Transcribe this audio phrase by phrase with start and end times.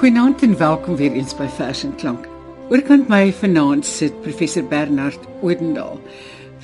[0.00, 2.24] Goeienaand en welkom weer eens by Vers en Klank.
[2.72, 6.00] Oorkant my vanaand sit professor Bernard Odendaal.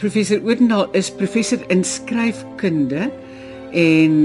[0.00, 3.10] Professor Odendaal is professor in skryfkunde
[3.76, 4.16] en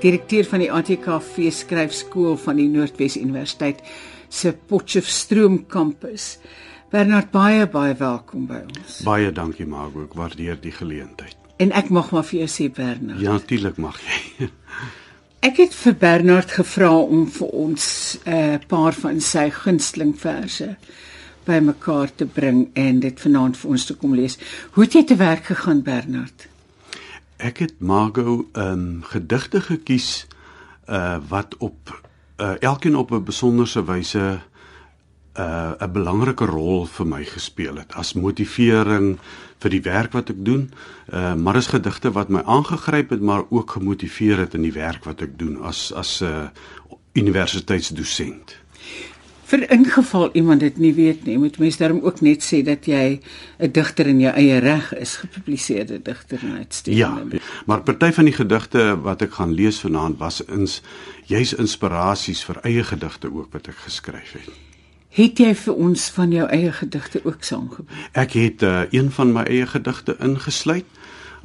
[0.00, 3.84] direkteur van die ATKV skryfskool van die Noordwes Universiteit
[4.32, 6.38] se Potchefstroom kampus.
[6.88, 9.02] Bernard baie baie welkom by ons.
[9.04, 11.36] Baie dankie Margo, ek waardeer die geleentheid.
[11.60, 13.20] En ek mag maar vir jou sê Bernard.
[13.20, 14.48] Ja, natuurlik mag jy.
[15.44, 17.84] Ek het vir Bernard gevra om vir ons
[18.24, 20.76] 'n uh, paar van sy gunsteling verse
[21.44, 24.38] bymekaar te bring en dit vanaand vir ons te kom lees.
[24.72, 26.48] Hoe het jy te werk gegaan Bernard?
[27.36, 30.26] Ek het Margo 'n um, gedigte gekies
[30.88, 32.02] uh wat op
[32.40, 34.40] uh elkeen op 'n besonderse wyse
[35.36, 39.18] uh 'n belangrike rol vir my gespeel het as motivering
[39.64, 40.68] vir die werk wat ek doen.
[41.12, 45.04] Uh maar is gedigte wat my aangegryp het maar ook gemotiveer het in die werk
[45.08, 46.48] wat ek doen as as 'n uh,
[47.14, 48.56] universiteitsdosent.
[49.44, 53.20] Vir ingeval iemand dit nie weet nie, moet mens daarom ook net sê dat jy
[53.58, 57.36] 'n digter in jou eie reg is, gepubliseerde digter en uitstekende.
[57.36, 60.82] Ja, maar party van die gedigte wat ek gaan lees vanaand was ins
[61.26, 64.73] juis inspirasies vir eie gedigte ook wat ek geskryf het.
[65.14, 67.98] Het jy vir ons van jou eie gedigte ook saamgebring?
[68.18, 70.86] Ek het uh, een van my eie gedigte ingesluit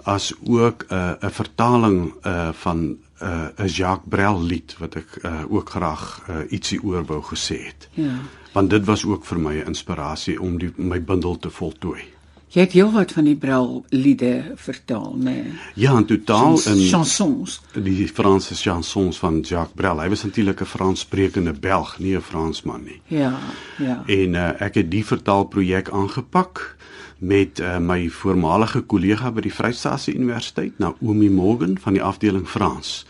[0.10, 4.96] as ook 'n uh, 'n vertaling uh, van 'n uh, 'n Jacques Brel lied wat
[4.96, 7.90] ek uh, ook graag uh, ietsie oor wou gesê het.
[7.94, 8.18] Ja.
[8.54, 12.02] Want dit was ook vir my 'n inspirasie om die, my bundel te voltooi.
[12.50, 15.24] Jy het heelwat van die Brel liede vertaal, né?
[15.24, 15.52] Nee.
[15.78, 17.60] Ja, in totaal in chansons.
[17.78, 20.00] Die Franse chansons van Jacques Brel.
[20.02, 23.02] Hy was natuurlik 'n Franssprekende Belg, nie 'n Fransman nie.
[23.06, 23.38] Ja,
[23.78, 24.04] ja.
[24.06, 26.76] En uh, ek het die vertaalprojek aangepak
[27.18, 33.06] met uh, my voormalige kollega by die Vrystaatse Universiteit, Naomi Morgan van die afdeling Frans,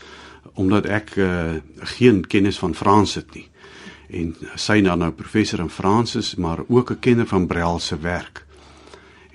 [0.53, 3.47] omdat ek uh, geen kennis van Frans het nie.
[4.09, 7.99] En sy nou nou professor in Frans is, maar ook 'n kenner van Brel se
[7.99, 8.47] werk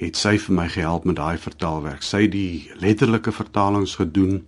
[0.04, 2.02] het sy vir my gehelp met daai vertaalwerk.
[2.02, 4.44] Sy het die letterlike vertalings gedoen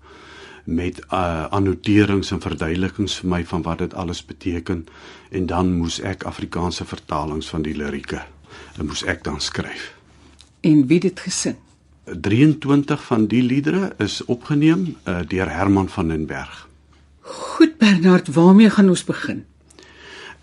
[0.67, 4.87] met uh, annoterings en verduidelikings vir my van wat dit alles beteken
[5.31, 8.25] en dan moes ek Afrikaanse vertalings van die lirieke
[8.77, 9.93] en moes ek dan skryf.
[10.67, 11.57] En wie dit gesing?
[12.07, 16.69] 23 van die liedere is opgeneem uh, deur Herman van den Berg.
[17.21, 19.45] Goed Bernard, waarmee gaan ons begin?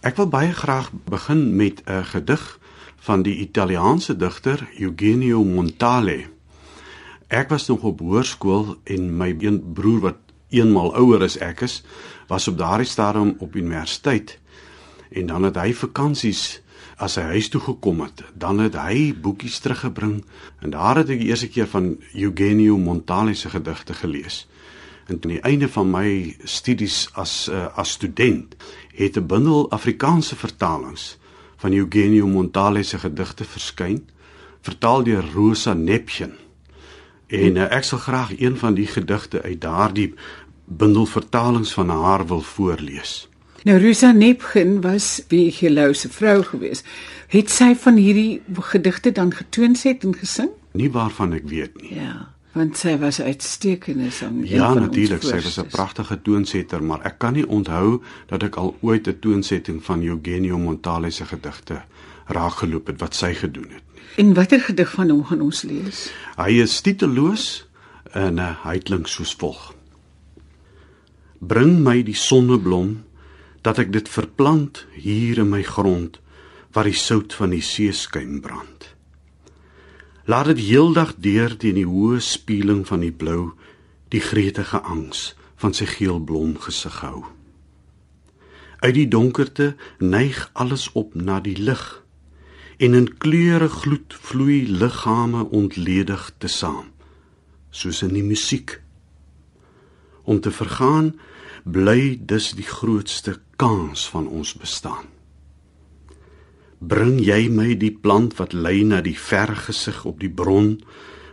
[0.03, 2.59] Ek wil baie graag begin met 'n gedig
[3.03, 6.29] van die Italiaanse digter Eugenio Montale.
[7.27, 10.19] Ek was nog op hoërskool en my een broer wat
[10.53, 11.81] eenmal ouer as ek is,
[12.29, 14.37] was op daardie stadium op universiteit.
[15.11, 16.61] En dan het hy vakansies
[17.03, 20.21] as hy huis toe gekom het, dan het hy boekies teruggebring
[20.63, 24.45] en daar het ek die eerste keer van Eugenio Montale se gedigte gelees.
[25.11, 28.55] En aan die einde van my studies as uh, as student
[28.95, 31.17] het 'n bundel Afrikaanse vertalings
[31.63, 34.01] van Eugenio Montale se gedigte verskyn,
[34.61, 36.33] vertaal deur Rosa Nepchen.
[37.27, 40.09] En uh, ek sal graag een van die gedigte uit daardie
[40.65, 43.29] bundel vertalings van haar wil voorlees.
[43.63, 46.83] Nou Rosa Nepchen was wie gelou se vrou gewees.
[47.31, 48.41] Het sy van hierdie
[48.73, 50.51] gedigte dan getoonset en gesing?
[50.75, 51.95] Nie waarvan ek weet nie.
[52.03, 54.41] Ja want sy was uitstekende sang.
[54.49, 58.75] Ja, natuurlik, sy was 'n pragtige toonsetter, maar ek kan nie onthou dat ek al
[58.81, 61.83] ooit 'n toonsetting van Eugenio Montale se gedigte
[62.27, 64.01] raakgeloop het wat sy gedoen het nie.
[64.15, 66.11] En watter gedig van hom gaan ons lees?
[66.37, 67.65] Hy is titeloos
[68.13, 69.73] en uh, hy klink soos volg.
[71.39, 73.03] Bring my die sonneblom
[73.61, 76.19] dat ek dit verplant hier in my grond
[76.73, 78.72] waar die sout van die see skyn brand.
[80.25, 83.51] Laat dit heeldag deur teen die hoë spieeling van die blou
[84.13, 87.25] die gretige angs van sy geel blom gesig hou.
[88.79, 91.83] Uit die donkerte neig alles op na die lig
[92.79, 96.87] en in kleure gloed vloei liggame ontledig te saam
[97.73, 98.77] soos in die musiek
[100.23, 101.13] om te vergaan
[101.63, 105.11] bly dus die grootste kans van ons bestaan
[106.83, 110.75] bring jy my die plant wat lei na die ver gesig op die bron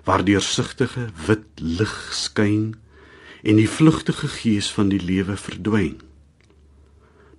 [0.07, 2.77] waar deursigtige wit lig skyn
[3.43, 5.99] en die vlugtige gees van die lewe verdwyn.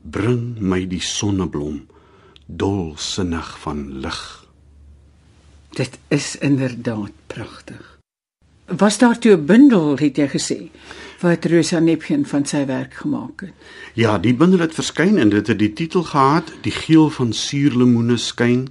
[0.02, 1.86] Bring my die sonneblom
[2.48, 4.22] dolsinnig van lig.
[5.78, 7.91] Dit is inderdaad pragtig
[8.78, 10.70] was daar toe 'n bundel het jy gesê
[11.20, 13.54] wat Rosa Nepgen van sy werk gemaak het.
[13.94, 18.18] Ja, die bundel het verskyn en dit het die titel gehad Die geel van suurlemoene
[18.18, 18.70] skyn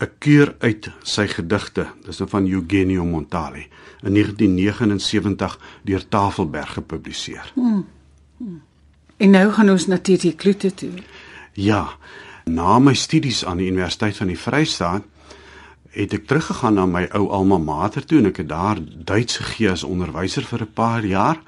[0.00, 1.86] 'n keur uit sy gedigte.
[2.04, 3.66] Dis nou van Eugenio Montale
[4.02, 7.52] in 1979 deur Tafelberg gepubliseer.
[7.54, 7.86] Hmm.
[8.36, 8.62] Hmm.
[9.16, 10.90] En nou gaan ons natuurlik Kloete toe.
[11.52, 11.88] Ja,
[12.44, 15.02] na my studies aan die Universiteit van die Vrystaat
[15.94, 19.70] het ek teruggegaan na my ou alma mater toe en ek het daar Duits gegee
[19.70, 21.38] as onderwyser vir 'n paar jaar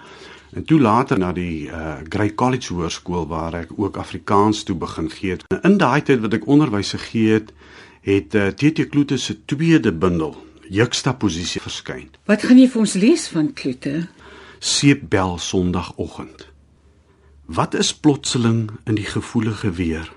[0.53, 5.11] en toe later na die uh, Grey College Hoërskool waar ek ook Afrikaans toe begin
[5.11, 5.45] gee het.
[5.63, 7.53] In daai tyd wat ek onderwys gegee het,
[8.01, 10.37] het uh, TT Kloete se tweede bundel,
[10.69, 12.09] Juxtaposisie verskyn.
[12.25, 14.07] Wat gaan jy vir ons lees van Kloete?
[14.59, 16.49] Seepbel Sondagoggend.
[17.47, 20.13] Wat is plotseling in die gevoelige weer?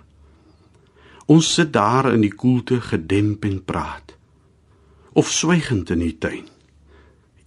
[1.25, 4.19] Ons sit daar in die koelte gedemp en praat
[5.13, 6.47] of swygend in die tuin.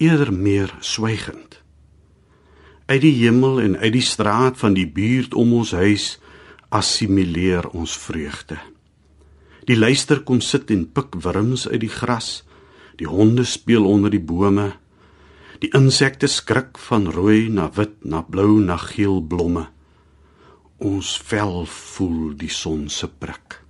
[0.03, 1.61] Eerder meer swygend.
[2.87, 6.19] Uit die hemel en uit die straat van die buurt om ons huis
[6.73, 8.59] assimileer ons vreugde.
[9.69, 12.43] Die luister kom sit en pik wurms uit die gras.
[12.99, 14.73] Die honde speel onder die bome.
[15.63, 19.69] Die insekte skrik van rooi na wit na blou na geel blomme.
[20.83, 23.62] Ons vel voel die son se prik.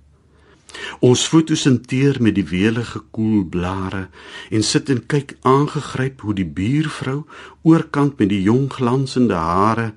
[0.99, 4.07] Ons fotosinteer met die welige koel blare
[4.49, 7.23] en sit en kyk aangegryp hoe die buurvrou
[7.61, 9.93] oorkant met die jong glansende hare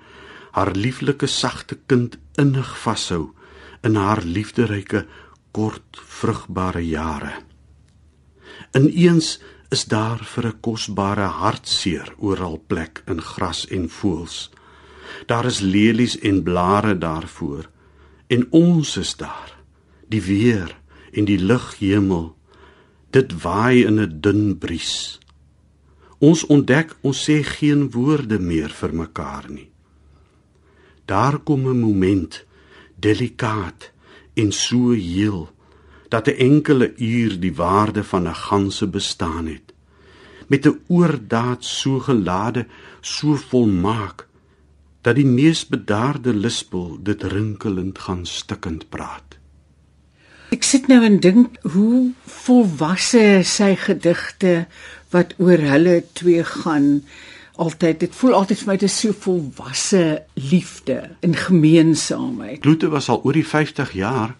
[0.57, 3.33] haar lieflike sagte kind innig vashou
[3.85, 5.05] in haar liefderyke
[5.53, 7.35] kort vrugbare jare.
[8.77, 9.39] Ineens
[9.71, 14.51] is daar vir 'n kosbare hartseer oral plek in gras en voëls.
[15.27, 17.69] Daar is lelies en blare daarvoor
[18.27, 19.56] en ons is daar
[20.09, 20.77] die weer
[21.13, 22.37] en die lighemel
[23.17, 25.21] dit waai in 'n dun bries.
[26.19, 29.71] Ons ontdek ons sê geen woorde meer vir mekaar nie.
[31.05, 32.45] Daar kom 'n moment
[33.01, 33.93] delikaat
[34.35, 35.51] en so heel
[36.09, 39.73] dat 'n enkele uur die waarde van 'n ganse bestaan het.
[40.49, 42.67] Met 'n oordaad so gelade
[43.01, 44.29] so volmaak
[45.01, 49.36] dat die mees bedaarde lispel dit rinkelend gaan stikkend praat
[50.55, 52.13] Ek sit nou en dink hoe
[52.45, 54.67] volwasse sy gedigte
[55.11, 57.03] wat oor hulle twee gaan
[57.57, 60.03] altyd dit voel altyd vir my dit is so volwasse
[60.39, 62.61] liefde en gemeenskapheid.
[62.63, 64.37] Kloete was al oor die 50 jaar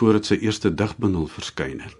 [0.00, 1.96] voordat sy eerste digbundel verskyn het.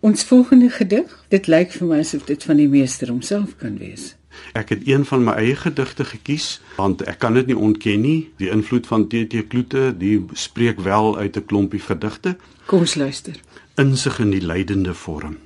[0.00, 4.14] Ons volgende gedig, dit lyk vir my asof dit van die meester homself kan wees.
[4.58, 8.18] Ek het een van my eie gedigte gekies want ek kan dit nie ontken nie.
[8.42, 12.36] Die invloed van TT Kloete, die spreek wel uit 'n klompie gedigte.
[12.66, 13.38] Kom ons luister.
[13.78, 15.36] Insig in die lydende vorm.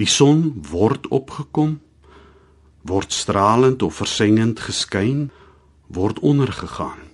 [0.00, 1.80] Die son word opgekom,
[2.88, 5.28] word stralend of versengend geskyn,
[5.92, 7.04] word ondergegaan.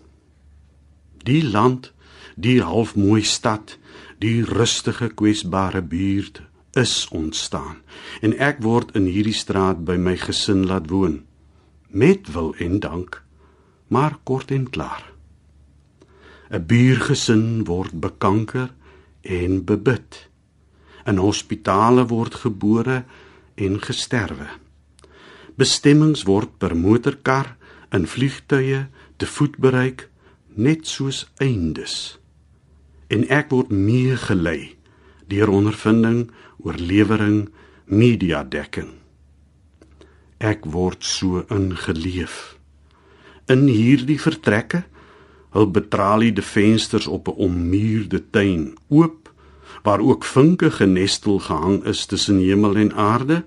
[1.27, 1.91] Die land,
[2.37, 3.79] die halfmooi stad,
[4.23, 6.43] die rustige kwesbare buurt
[6.79, 7.83] is ontstaan
[8.21, 11.21] en ek word in hierdie straat by my gesin laat woon
[11.91, 13.21] met wil en dank
[13.95, 15.05] maar kort en klaar
[16.51, 18.71] 'n buurgesin word bekanker
[19.25, 20.21] en bebid
[21.09, 23.03] in hospitale word gebore
[23.55, 24.49] en gesterwe
[25.61, 27.55] bestemmings word per motorkar
[27.95, 30.09] in vliegtuie te voet bereik
[30.55, 32.17] net soos eindes
[33.13, 34.75] en ek word meegelei
[35.31, 36.27] deur ondervinding
[36.65, 37.49] oorlewering,
[37.85, 38.93] media dekking.
[40.41, 42.57] Ek word so ingeleef.
[43.51, 44.85] In hierdie vertrekke
[45.55, 49.33] hul betraliede vensters op 'n ommuurde tuin oop
[49.83, 53.45] waar ook vinke genestel gehang is tussen hemel en aarde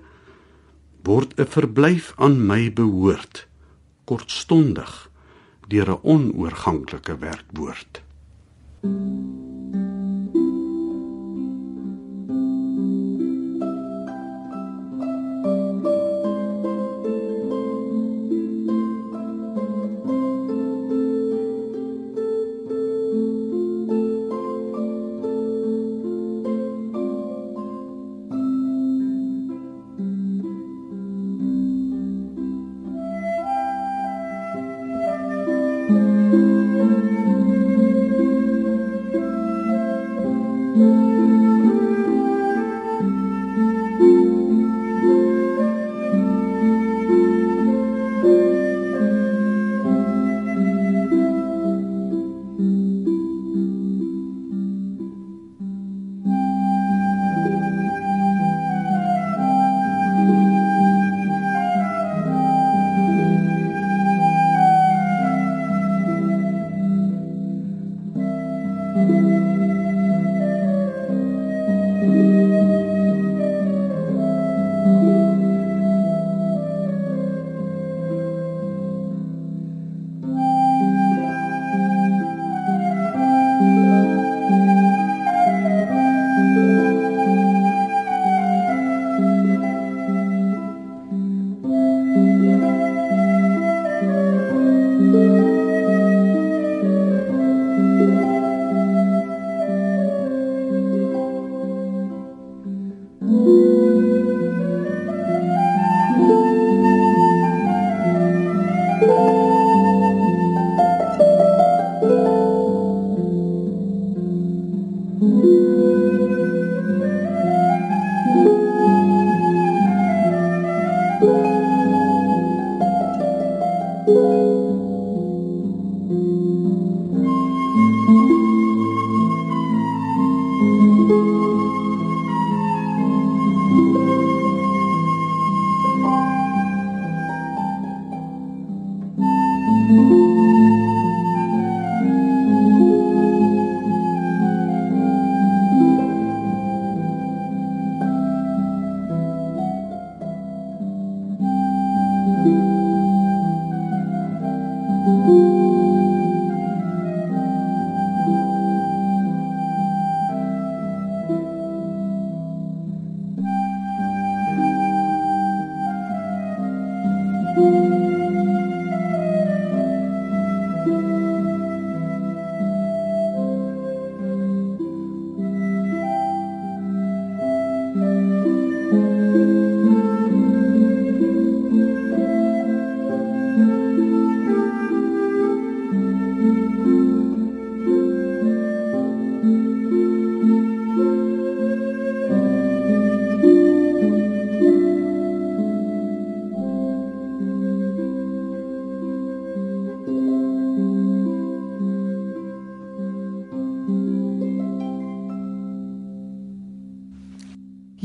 [1.02, 3.46] word 'n verblyf aan my behoort
[4.04, 5.10] kortstondig
[5.68, 8.02] deur 'n onoorganklike werkwoord.
[8.80, 9.47] Thank you.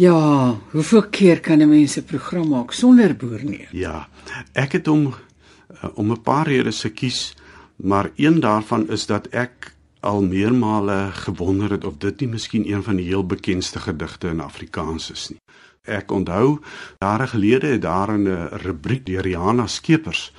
[0.03, 3.69] Ja, hoeveel keer kan 'n mens 'n program maak sonder boerneer?
[3.72, 4.07] Ja,
[4.51, 5.13] ek het hom
[5.93, 7.36] om 'n paar redes gekies,
[7.75, 12.83] maar een daarvan is dat ek al meermale gewonder het of dit nie miskien een
[12.83, 15.39] van die heel bekendste gedigte in Afrikaans is nie.
[15.81, 16.60] Ek onthou
[17.00, 20.33] jare gelede het daar 'n rubriek deur Rihanna Skeepers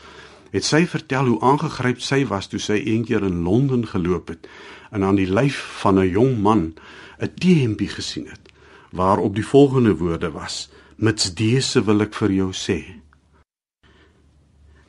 [0.51, 4.49] het sy vertel hoe aangegryp sy was toe sy eendag in Londen geloop het
[4.91, 6.75] en aan die lyf van 'n jong man
[7.19, 8.54] 'n T-hempie gesien het
[8.95, 12.81] waarop die volgende woorde was: "Mits dese wil ek vir jou sê.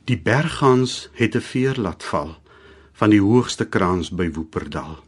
[0.06, 2.36] Die berggans het 'n veer laat val
[2.92, 5.04] van die hoogste kraans by Woeperdal.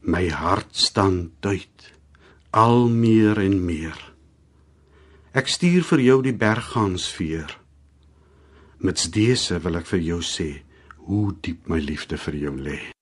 [0.00, 1.92] My hart staan duit
[2.50, 4.12] al meer en meer.
[5.32, 7.58] Ek stuur vir jou die berggans veer.
[8.78, 10.62] Mits dese wil ek vir jou sê
[10.96, 12.97] hoe diep my liefde vir jou lê.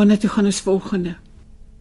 [0.00, 1.16] Waarna toe gaan ons volgende?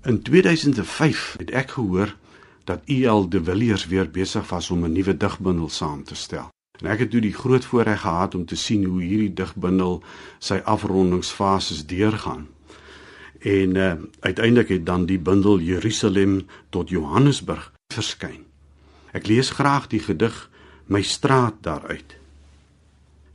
[0.03, 2.15] In 2005 het ek gehoor
[2.63, 6.49] dat EL de Villiers weer besig was om 'n nuwe digbundel saam te stel.
[6.79, 10.03] En ek het toe die groot voorreg gehad om te sien hoe hierdie digbundel
[10.39, 12.47] sy afrondingsfases deurgaan.
[13.39, 18.43] En uh, uiteindelik het dan die bundel Jerusalem tot Johannesburg verskyn.
[19.11, 20.49] Ek lees graag die gedig
[20.85, 22.17] My straat daaruit.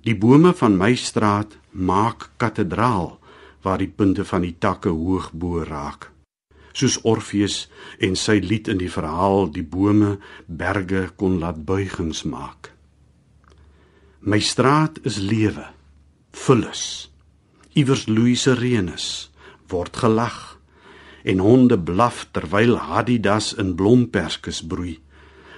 [0.00, 3.23] Die bome van my straat maak kathedraal
[3.64, 6.10] waar die punte van die takke hoog bo raak.
[6.74, 7.64] Soos Orpheus
[8.02, 12.72] en sy lied in die verhaal die bome berge kon laat buigings maak.
[14.20, 15.66] My straat is lewe,
[16.32, 17.10] vullis.
[17.74, 19.06] Iewers Louise Renus
[19.70, 20.58] word gelag
[21.24, 24.98] en honde blaf terwyl Adidas in blomperskes broei.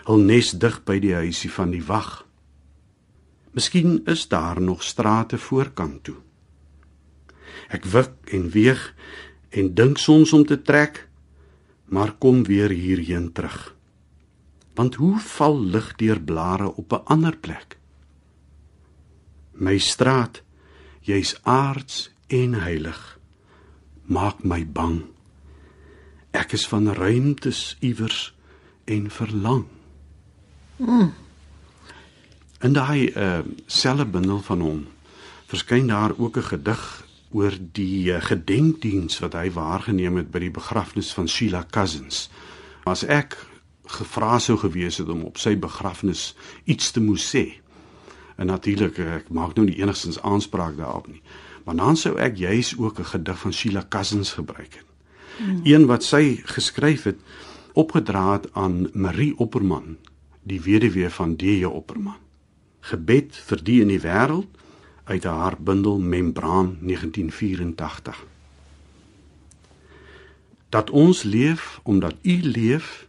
[0.07, 2.23] Hul nes dig by die huisie van die wag.
[3.57, 6.21] Miskien is daar nog strate voorkant toe.
[7.69, 8.95] Ek wik en weeg
[9.51, 11.09] en dink soms om te trek,
[11.85, 13.75] maar kom weer hierheen terug.
[14.75, 17.79] Want hoe val lig deur blare op 'n ander plek?
[19.53, 20.43] My straat,
[21.01, 23.19] jy's aards en heilig,
[24.05, 25.05] maak my bang.
[26.31, 28.35] Ek is van ruimtes iewers
[28.85, 29.65] en verlang.
[30.77, 31.13] Mm.
[32.61, 34.87] In daai uh selfe bundel van hom
[35.47, 40.55] verskyn daar ook 'n gedig oor die uh, gedenkdiens wat hy waargeneem het by die
[40.55, 42.27] begrafnis van Sheila Cousins.
[42.89, 43.37] As ek
[43.99, 46.31] gevra sou gewees het om op sy begrafnis
[46.65, 47.45] iets te moes sê.
[48.41, 51.23] En natuurlik ek maak nou nie enigstens aanspraak daarop nie.
[51.67, 54.87] Maar dan sou ek juis ook 'n gedig van Sheila Cousins gebruik het.
[55.37, 55.61] Hmm.
[55.65, 57.21] Een wat sy geskryf het
[57.73, 59.97] opgedra het aan Marie Opperman,
[60.43, 61.65] die weduwee van D.J.
[61.65, 62.23] Opperman.
[62.81, 64.49] Gebed vir die in die wêreld
[65.07, 68.27] uit haar bundel Membraan 1984.
[70.69, 73.09] Dat ons leef omdat U leef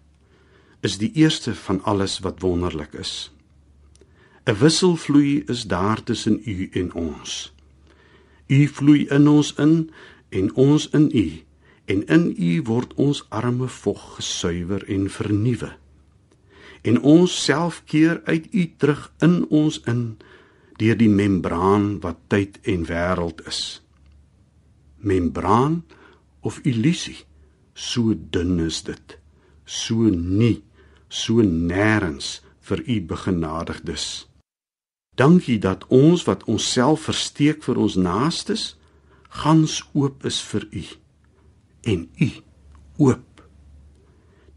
[0.79, 3.31] is die eerste van alles wat wonderlik is.
[4.45, 7.53] 'n Wisselvloei is daar tussen U en ons.
[8.47, 9.91] U vloei in ons in
[10.29, 11.43] en ons in U
[11.85, 15.75] en in U word ons arme vog gesuiwer en vernuwe.
[16.81, 20.17] En ons self keer uit U terug in ons in
[20.77, 23.81] deur die membraan wat tyd en wêreld is.
[24.97, 25.83] Membraan
[26.41, 27.25] of illusie,
[27.73, 29.17] so dun is dit,
[29.65, 30.63] so nie,
[31.09, 34.27] so nêrens vir U begenadigdes.
[35.17, 38.75] Dankie dat ons wat onsself versteek vir ons naastes,
[39.41, 40.83] gans oop is vir U
[41.87, 42.29] en U
[42.97, 43.36] oop.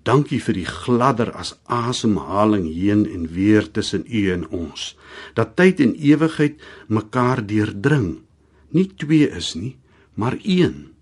[0.02, 4.94] Dankie vir die gladder as asemhaling heen en weer tussen U en ons.
[5.34, 8.22] Dat tyd en ewigheid mekaar deurdring.
[8.70, 9.76] Nie twee is nie,
[10.14, 10.94] maar een.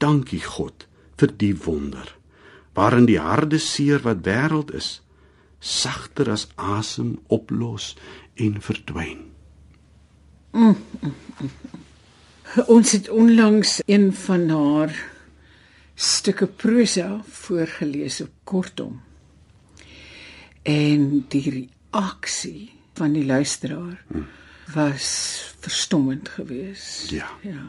[0.00, 0.86] Dankie God
[1.20, 2.16] vir die wonder
[2.80, 5.00] waarin die harde seer wat wêreld is
[5.60, 7.92] sagter as asem oplos
[8.40, 9.26] en verdwyn.
[10.56, 11.50] Mm, mm, mm.
[12.66, 14.94] Ons het onlangs een van haar
[16.00, 19.00] stukke prosa voorgeles op kortom.
[20.62, 24.26] En die reaksie van die luisteraar hmm.
[24.72, 25.08] was
[25.60, 27.10] verstommend geweest.
[27.10, 27.28] Ja.
[27.42, 27.68] Ja.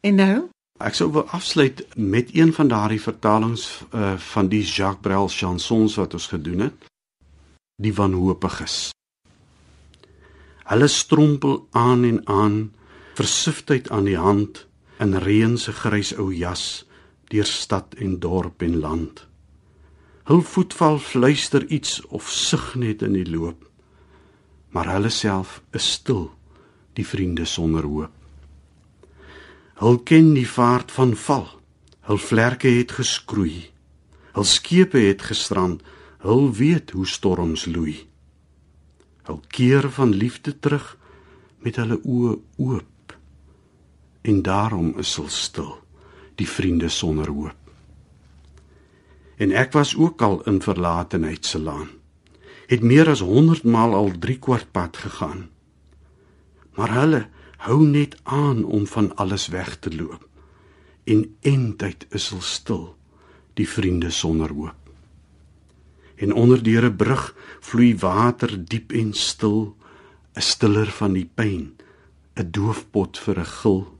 [0.00, 0.48] En nou?
[0.78, 5.98] Ek sou wil afsluit met een van daardie vertalings uh, van die Jacques Brel chansons
[5.98, 6.86] wat ons gedoen het.
[7.82, 8.90] Die wanhoopiges.
[10.68, 12.56] Hulle strompel aan en aan,
[13.18, 14.66] versifheid aan die hand
[14.98, 16.87] in reën se grys ou jas
[17.28, 19.26] deur stad en dorp en land.
[20.28, 23.64] Hul voetval fluister iets of sug net in die loop.
[24.72, 26.26] Maar hulle self is stil,
[26.92, 28.12] die vriende sonder hoop.
[29.80, 31.46] Hul ken die vaart van val.
[32.08, 33.68] Hul vlerke het geskroei.
[34.34, 35.84] Hul skepe het gestrand.
[36.24, 37.96] Hul weet hoe storms loei.
[39.28, 40.96] Hul keer van liefde terug
[41.64, 43.16] met hulle oë oop.
[44.28, 45.76] En daarom is hulle stil
[46.38, 47.56] die vriende sonder hoop.
[49.38, 51.90] En ek was ook al in verlatenheid se laan.
[52.68, 55.48] Het meer as 100 maal al 3 kwart pad gegaan.
[56.74, 57.22] Maar hulle
[57.66, 60.26] hou net aan om van alles weg te loop.
[61.04, 62.84] En eintlik is hulle stil,
[63.54, 64.76] die vriende sonder hoop.
[66.18, 69.76] En onder deur 'n brug vloei water diep en stil,
[70.34, 71.74] 'n stiller van die pyn,
[72.34, 73.97] 'n doofpot vir 'n gil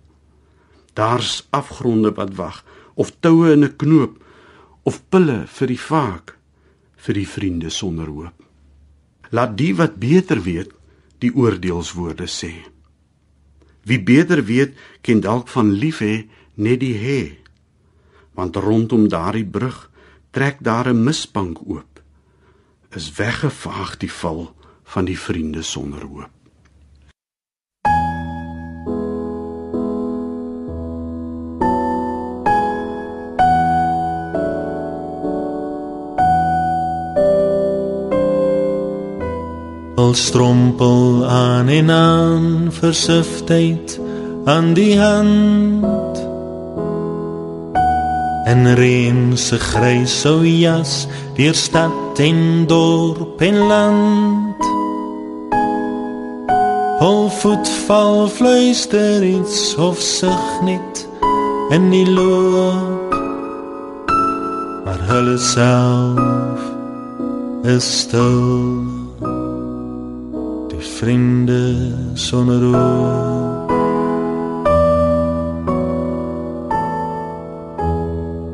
[0.99, 4.15] daar's afgronde wat wag of toue in 'n knoop
[4.83, 6.37] of pille vir die vaak
[7.05, 8.39] vir die vriende sonder hoop.
[9.31, 10.73] Laat die wat beter weet
[11.19, 12.53] die oordeelswoorde sê.
[13.83, 17.23] Wie beter weet ken dalk van lief hê net die hê.
[18.35, 19.91] Want rondom daardie brug
[20.31, 22.03] trek daar 'n misbank oop.
[22.91, 26.38] Is weggevaag die val van die vriende sonder hoop
[40.19, 44.01] strompel aan en aan versiftheid
[44.45, 46.17] aan die hand.
[48.45, 54.63] En reën se grys sou jas deur stad en dorp en land.
[56.99, 61.07] Hol voetval fluister iets of sug net
[61.71, 63.15] in die loop.
[64.85, 66.63] Maar hulle self
[67.63, 68.98] is stil
[70.99, 73.67] vriende sonder oor.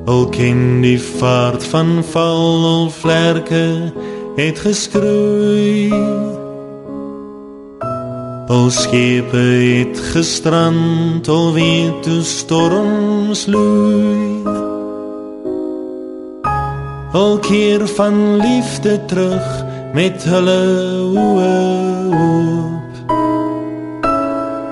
[0.04, 3.92] Al ken die vaart van val al vlerke
[4.36, 5.88] het geskroei.
[8.46, 14.42] Al skepe het gestrand al weet toe storms loei.
[17.12, 20.60] Al keer van liefde terug met hulle
[21.16, 23.12] oë oop.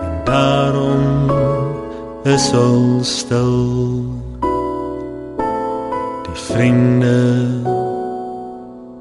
[0.03, 1.31] En daarom
[2.23, 4.05] is al stil.
[6.23, 7.49] Die vriende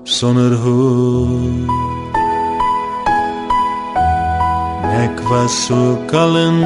[0.04, 1.70] sonder hoop.
[5.02, 6.60] Ek was so kalm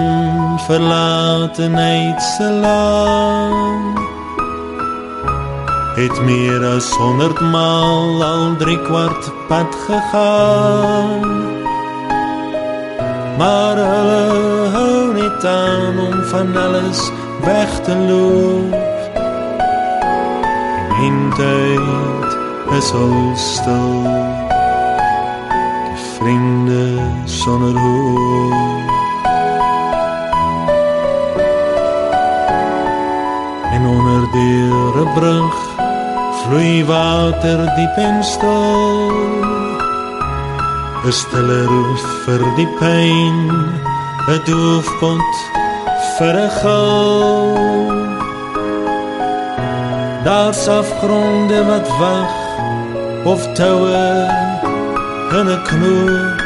[0.67, 3.95] verlatenheid se land
[5.95, 11.64] het meer as 100 maal al 3 kwart pad gegaan
[13.37, 17.11] maar hulle hou net aan om van alles
[17.43, 18.83] weg te loop.
[21.35, 22.31] Tyd
[22.71, 24.03] is al stil.
[25.83, 28.91] Die vriende sonder hoop.
[33.71, 35.55] En onder die brug
[36.43, 39.54] vloei water diep en stil
[41.07, 43.39] is stille roep vir die pyn
[44.27, 45.33] 'n doofpot
[46.17, 48.05] vir 'n gou
[50.25, 52.33] Daar's afgronde wat wag
[53.25, 54.27] of toue
[55.39, 56.39] in 'n knoop.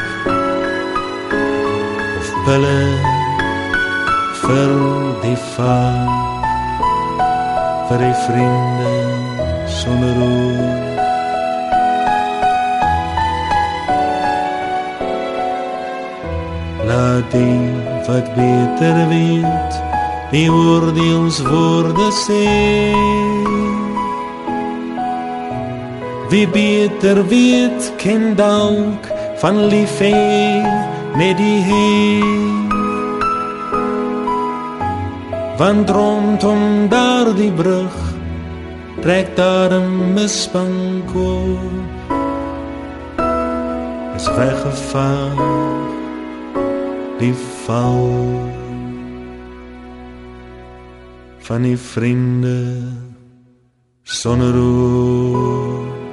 [2.18, 2.82] Of pelle
[4.42, 4.72] vir
[5.22, 6.08] die vaar
[7.88, 8.92] vir die vriende
[9.80, 10.99] sonder oor
[16.90, 17.70] Laat die
[18.06, 19.74] wat beter weet
[20.32, 22.46] die oordeels woorde sê.
[26.30, 29.06] Wie beter weet ken dalk
[29.38, 30.14] van lief hê
[31.14, 32.68] net die heen
[35.58, 37.96] Want rondom daar die brug
[39.02, 42.10] trek daar 'n misbank op
[44.16, 45.99] is weggevaar
[47.20, 48.00] die val
[51.44, 52.56] van die vriende
[54.02, 56.09] sonder oor